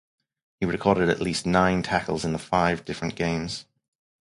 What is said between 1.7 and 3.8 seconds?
tackles in five different games.